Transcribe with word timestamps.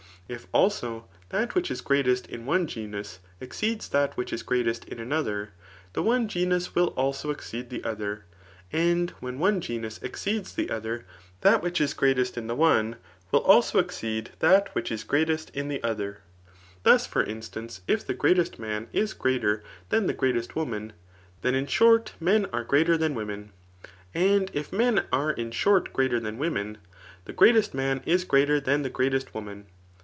If, 0.29 0.47
also, 0.53 1.09
that 1.27 1.55
which 1.55 1.69
is 1.69 1.81
greatest 1.81 2.25
[In 2.27 2.45
one 2.45 2.65
genusj 2.65 3.17
exceeds 3.41 3.89
thaf 3.89 4.13
which 4.13 4.31
js 4.31 4.45
greatest 4.45 4.85
[in 4.85 4.97
another,] 4.97 5.51
the 5.91 6.01
one 6.01 6.29
genus 6.29 6.73
will 6.73 6.93
also 6.95 7.31
exceed 7.31 7.69
the 7.69 7.83
other; 7.83 8.23
and 8.71 9.09
when 9.19 9.39
one 9.39 9.59
genus 9.59 9.99
exceeds 10.01 10.53
the 10.55 10.69
other, 10.69 11.05
that 11.41 11.61
which 11.61 11.81
is 11.81 11.93
greatest 11.93 12.37
in 12.37 12.47
the 12.47 12.55
one, 12.55 12.95
will 13.33 13.41
also 13.41 13.77
exceed 13.77 14.29
that 14.39 14.73
which 14.73 14.89
is 14.89 15.03
greatest 15.03 15.49
in 15.49 15.67
the 15.67 15.83
other. 15.83 16.19
Thus^ 16.85 17.05
for 17.05 17.23
instance, 17.23 17.81
if 17.85 18.07
the 18.07 18.13
greatest 18.13 18.57
man 18.57 18.87
is 18.93 19.13
greater 19.13 19.61
than 19.89 20.05
the 20.07 20.13
greatest 20.13 20.55
woman, 20.55 20.93
then 21.41 21.55
in 21.55 21.67
short 21.67 22.13
men 22.21 22.45
are 22.53 22.63
greater 22.63 22.95
than 22.95 23.15
wo 23.15 23.25
men; 23.25 23.51
and 24.13 24.49
if 24.53 24.71
men 24.71 25.03
are 25.11 25.31
in 25.31 25.51
short 25.51 25.91
greater 25.91 26.21
than 26.21 26.37
women, 26.37 26.77
the 27.25 27.33
greatest 27.33 27.73
man 27.73 28.01
is 28.05 28.23
greater 28.23 28.61
than 28.61 28.83
the 28.83 28.89
greatest 28.89 29.33
woman. 29.35 29.65